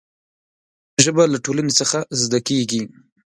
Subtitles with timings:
[1.03, 2.81] ژبه له ټولنې څخه زده کېږي.